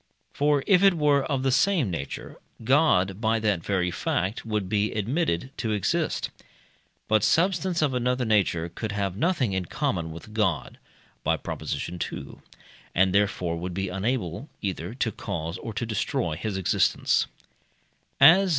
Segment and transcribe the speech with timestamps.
[0.33, 4.91] For if it were of the same nature, God, by that very fact, would be
[4.93, 6.31] admitted to exist.
[7.07, 10.79] But substance of another nature could have nothing in common with God
[11.23, 11.61] (by Prop.
[11.61, 11.99] ii.),
[12.95, 17.27] and therefore would be unable either to cause or to destroy his existence.